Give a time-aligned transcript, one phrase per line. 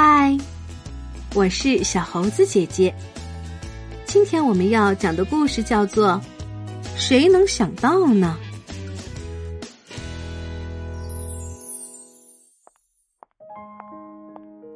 [0.00, 0.38] 嗨，
[1.34, 2.94] 我是小猴子姐姐。
[4.04, 6.10] 今天我们要讲的故事叫做
[6.96, 8.38] 《谁能想到呢》。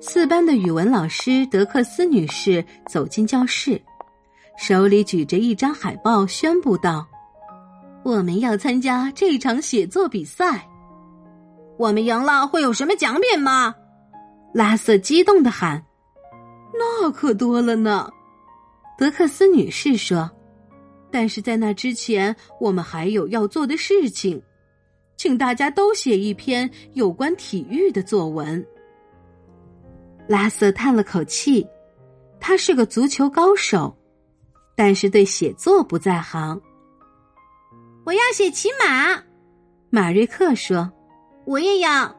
[0.00, 3.82] 四班的语文老师德克斯女士走进教室，
[4.56, 7.04] 手里举着一张海报，宣布道
[8.06, 10.64] ：“我们要参加这场写作比赛。
[11.76, 13.74] 我们赢了会有什么奖品吗？”
[14.52, 15.84] 拉瑟激动的喊
[16.72, 18.10] ：“那可多了呢！”
[18.98, 20.30] 德克斯女士说
[21.12, 24.42] ：“但是在那之前，我们还有要做的事情，
[25.16, 28.64] 请大家都写一篇有关体育的作文。”
[30.26, 31.66] 拉瑟叹了口气，
[32.40, 33.96] 他是个足球高手，
[34.74, 36.60] 但是对写作不在行。
[38.04, 39.22] 我要写骑马，
[39.90, 40.90] 马瑞克说
[41.46, 42.14] ：“我也要。”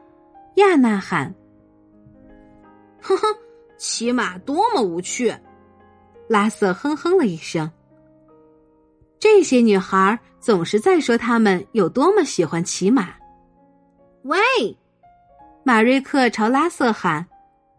[0.56, 1.34] 亚娜喊。
[3.02, 3.22] 哼哼，
[3.76, 5.34] 骑马多么无趣！
[6.28, 7.70] 拉瑟哼哼了一声。
[9.18, 13.14] 这些女孩总是在说他们有多么喜欢骑马。
[14.22, 14.38] 喂，
[15.64, 17.26] 马瑞克朝拉瑟喊：“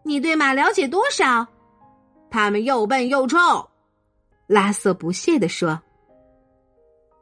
[0.04, 1.46] 你对马了解多少？”
[2.30, 3.38] 他们又笨又臭。
[4.46, 5.80] 拉瑟不屑地说。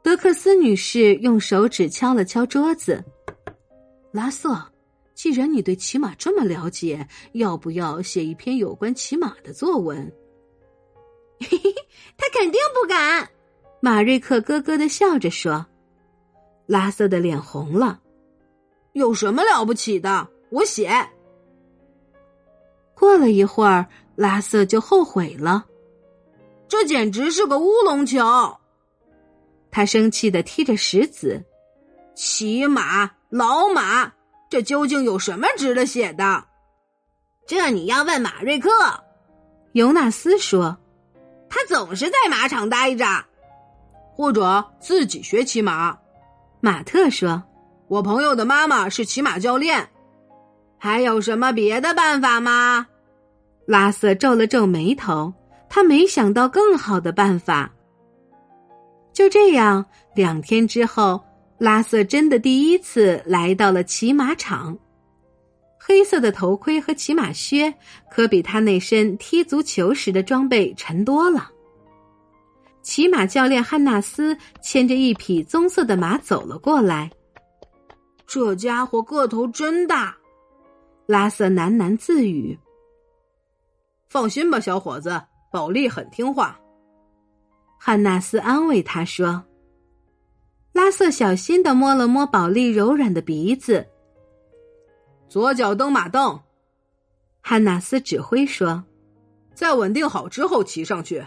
[0.03, 3.03] 德克斯女士用手指敲了敲桌子。
[4.11, 4.70] 拉瑟。
[5.21, 10.11] 既然你对骑马这么了解，要不要写一篇有关骑马的作文？
[11.39, 11.75] 嘿嘿，
[12.17, 13.29] 他肯定不敢。
[13.81, 15.63] 马瑞克咯咯的笑着说。
[16.65, 18.01] 拉瑟的脸红了。
[18.93, 20.27] 有什么了不起的？
[20.49, 20.91] 我写。
[22.95, 25.67] 过了一会儿，拉瑟就后悔了。
[26.67, 28.57] 这简直是个乌龙球。
[29.69, 31.45] 他生气的踢着石子。
[32.15, 34.13] 骑马，老马。
[34.51, 36.43] 这究竟有什么值得写的？
[37.47, 38.69] 这你要问马瑞克。
[39.71, 40.77] 尤纳斯说
[41.49, 43.05] ：“他总是在马场待着，
[44.13, 45.97] 或者自己学骑马。”
[46.59, 47.41] 马特说
[47.87, 49.89] ：“我朋友的妈妈是骑马教练。”
[50.77, 52.87] 还有什么别的办法吗？
[53.65, 55.33] 拉瑟皱了皱眉头，
[55.69, 57.71] 他没想到更好的办法。
[59.13, 61.23] 就这样，两天之后。
[61.61, 64.75] 拉瑟真的第一次来到了骑马场，
[65.79, 67.71] 黑色的头盔和骑马靴
[68.09, 71.51] 可比他那身踢足球时的装备沉多了。
[72.81, 77.11] 骑马教练汉纳斯牵着一匹棕色的马走了过来。
[78.25, 80.17] 这家伙个头真大，
[81.05, 82.57] 拉瑟喃喃自语。
[84.09, 86.59] 放心吧，小伙子，宝利很听话。
[87.77, 89.43] 汉纳斯安慰他说。
[90.73, 93.85] 拉瑟小心的摸了摸宝莉柔软的鼻子。
[95.27, 96.39] 左脚蹬马凳，
[97.41, 98.83] 汉纳斯指挥说
[99.53, 101.23] ：“在稳定好之后骑上去。”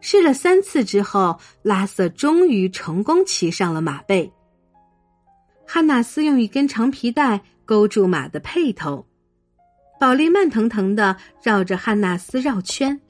[0.00, 4.32] 试了三次之后，拉瑟终于成功骑上了马背。
[5.66, 9.06] 汉纳斯用一根长皮带勾住马的辔头，
[10.00, 13.00] 宝莉慢腾腾的绕着汉纳斯绕圈，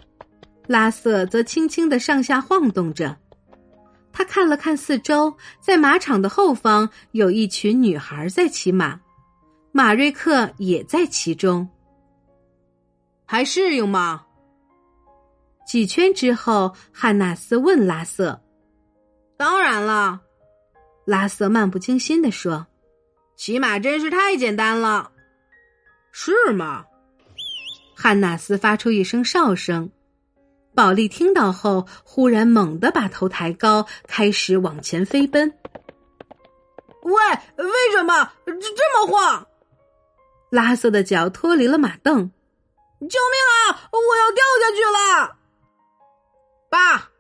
[0.66, 3.16] 拉瑟则轻轻的上下晃动着。
[4.12, 9.00] 他看了看四周，在马场的后方有一群女孩在骑马，
[9.72, 11.68] 马瑞克也在其中。
[13.24, 14.26] 还适应吗？
[15.66, 18.42] 几圈之后，汉纳斯问拉瑟
[19.38, 20.20] ：“当然了。”
[21.06, 22.66] 拉瑟漫不经心地说
[23.34, 25.10] ：“骑马真是太简单了。”
[26.12, 26.84] 是吗？
[27.96, 29.90] 汉纳斯发出一声哨声。
[30.74, 35.52] 宝莉听到后，忽然猛地把头抬高，开始往前飞奔。
[37.02, 37.12] 喂，
[37.56, 39.46] 为什么这这么晃？
[40.50, 42.30] 拉瑟的脚脱离了马凳。
[43.00, 43.90] 救命啊！
[43.90, 45.36] 我要掉下去了！
[46.70, 47.10] 爸，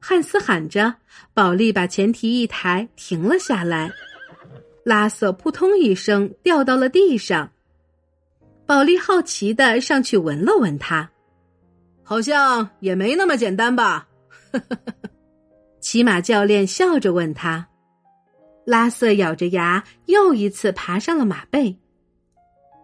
[0.00, 0.96] 汉斯喊着。
[1.32, 3.90] 宝莉把前蹄一抬，停了下来。
[4.84, 7.48] 拉瑟扑通一声掉到了地上。
[8.66, 11.08] 宝莉好奇的上去闻了闻它。
[12.10, 14.08] 好像也没那么简单吧？
[15.78, 17.68] 骑马教练笑着问他。
[18.66, 21.78] 拉瑟咬着牙，又一次爬上了马背，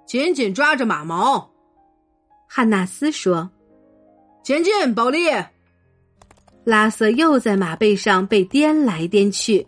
[0.06, 1.50] 紧紧抓着马毛。
[2.46, 3.50] 汉纳斯说
[4.44, 5.26] ：“前进，宝利。”
[6.62, 9.66] 拉瑟又在马背上被颠来颠去，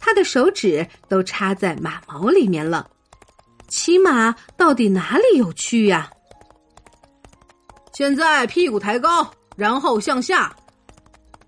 [0.00, 2.90] 他的手指都插在马毛里面了。
[3.68, 6.10] 骑马到底哪里有趣呀？
[7.98, 10.54] 现在屁股抬高，然后向下。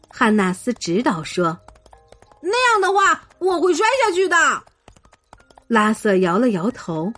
[0.09, 1.57] 汉纳斯指导说
[2.43, 4.37] ：“那样的话，我会摔下去的。”
[5.69, 7.13] 拉瑟摇了摇头。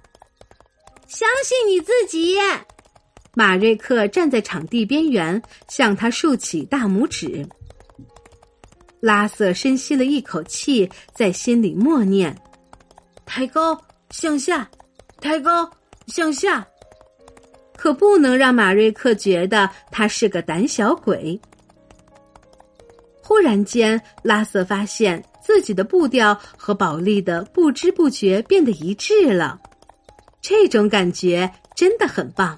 [1.07, 2.37] 相信你自己。
[3.33, 7.49] 马瑞克站在场地边缘，向他竖起大拇指。
[9.01, 12.37] 拉瑟深吸了一口气，在心里默念
[13.25, 14.71] ：“抬高，向下，
[15.23, 15.71] 抬高，
[16.07, 16.63] 向下。”
[17.83, 21.37] 可不能让马瑞克觉得他是个胆小鬼。
[23.21, 29.59] 忽然间，拉瑟发现自己的步调和保利的不知不觉变得一致了，
[30.41, 32.57] 这种感觉真的很棒。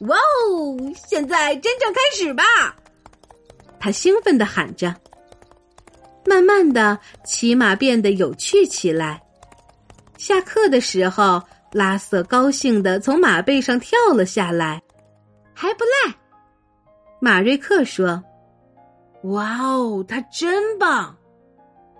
[0.00, 0.76] 哇哦！
[1.06, 2.42] 现在真正开始吧！
[3.78, 4.92] 他兴奋的喊着。
[6.26, 9.22] 慢慢的，骑马变得有趣起来。
[10.18, 11.40] 下课的时候，
[11.74, 14.80] 拉瑟高兴的从马背上跳了下来，
[15.52, 16.14] 还不赖。
[17.20, 18.22] 马瑞克说
[19.24, 21.16] ：“哇哦，他真棒！”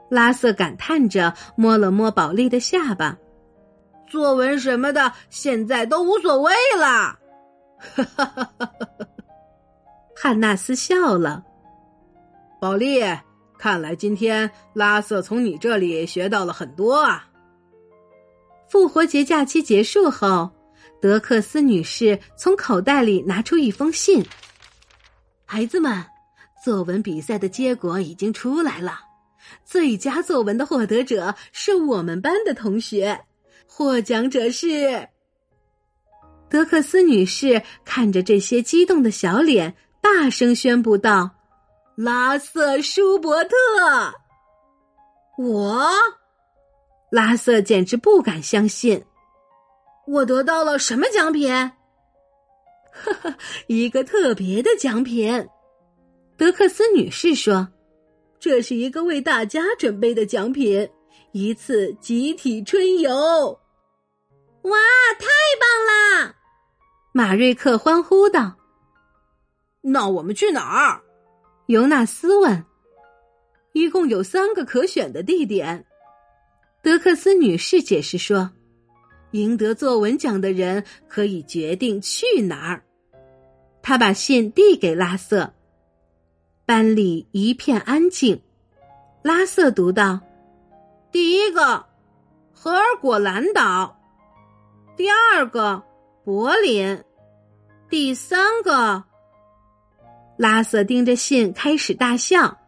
[0.09, 3.19] 拉瑟感叹着，摸了摸宝莉的下巴。
[4.07, 7.19] 作文什么的，现在都无所谓了。
[7.77, 8.99] 哈哈哈哈哈！
[10.15, 11.43] 汉纳斯笑了。
[12.61, 13.03] 宝莉，
[13.59, 17.29] 看来今天拉瑟从你这里学到了很多啊。
[18.69, 20.51] 复活节假期结束后，
[21.01, 24.25] 德克斯女士从口袋里拿出一封信。
[25.45, 26.05] 孩子们，
[26.65, 28.99] 作文比赛的结果已经出来了，
[29.65, 33.21] 最佳作文的获得者是我们班的同学，
[33.67, 35.09] 获奖者是。
[36.49, 41.31] 德克斯女士看着这些激动的小脸，大声宣布道
[41.97, 43.57] ：“拉瑟·舒伯特！”
[45.37, 45.87] 我，
[47.15, 49.01] 拉瑟简直不敢相信，
[50.05, 51.49] 我得到了什么奖品？
[52.91, 53.37] 哈哈，
[53.69, 55.49] 一个特别的奖品。
[56.37, 57.69] 德克斯女士说
[58.41, 60.91] ：“这是一个为大家准备的奖品，
[61.31, 63.13] 一次集体春游。”
[64.63, 64.77] 哇，
[65.21, 65.29] 太
[65.61, 66.35] 棒了！
[67.13, 68.57] 马瑞克欢呼道
[69.83, 71.01] ：“那我们去哪儿？”
[71.67, 72.65] 尤纳斯问。
[73.73, 75.87] “一共有三个可选的地点。”
[76.85, 78.51] 德克斯女士解释说
[79.33, 82.85] ，“赢得作文奖的人可以决定去哪儿。”
[83.81, 85.55] 他把信递给拉瑟。
[86.67, 88.39] 班里一片安静。
[89.23, 90.21] 拉瑟读道
[91.11, 91.83] ：“第一个，
[92.53, 93.97] 荷尔果兰岛；
[94.95, 95.83] 第二个。”
[96.23, 97.03] 柏林，
[97.89, 99.03] 第三个。
[100.37, 102.59] 拉瑟盯着信开始大笑。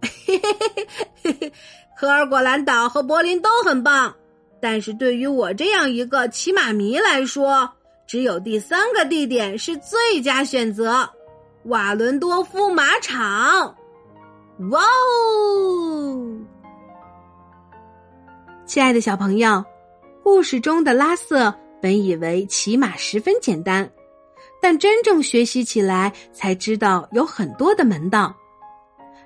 [0.00, 0.88] 嘿嘿嘿
[1.22, 1.52] 嘿嘿，
[2.02, 4.12] 赫尔果兰岛和柏林都很棒，
[4.60, 7.70] 但是对于我这样一个骑马迷来说，
[8.08, 11.08] 只有第三个地点是最佳选择——
[11.66, 13.72] 瓦伦多夫马场。
[14.72, 16.40] 哇哦！
[18.66, 19.64] 亲爱的小朋友，
[20.24, 21.54] 故事中的拉瑟。
[21.80, 23.88] 本以为骑马十分简单，
[24.60, 28.34] 但真正学习起来才知道有很多的门道。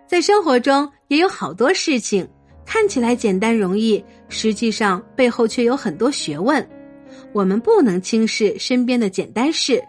[0.07, 2.29] 在生活中也有好多事情
[2.67, 6.69] 看起来简单容易，实际上背后却有很多学问。
[7.33, 9.83] 我们不能轻视身边的简单事，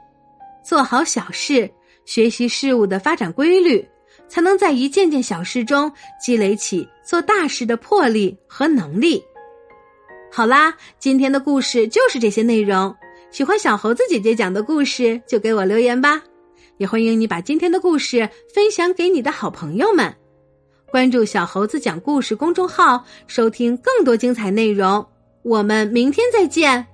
[0.64, 1.70] 做好小事，
[2.06, 3.86] 学习事物的发展规律，
[4.28, 5.92] 才能在一件件小事中
[6.24, 9.22] 积累起做大事的魄力和能力。
[10.32, 12.96] 好啦，今天的故事就是这些内容。
[13.32, 16.22] 喜欢小猴子姐姐讲的故事，就给我留言吧。
[16.78, 20.14] 也欢迎你把今天的故事分享给你的好朋友们。
[20.90, 25.06] 关注小猴子讲故事公众号，收听更多精彩内容。
[25.44, 26.88] 我们明天再见。